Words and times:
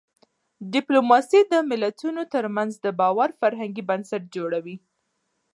ډيپلوماسي 0.73 1.39
د 1.51 1.53
ملتونو 1.69 2.21
ترمنځ 2.33 2.71
د 2.79 2.87
باور 2.99 3.29
فرهنګي 3.39 3.83
بنسټ 3.89 4.23
جوړوي. 4.35 4.75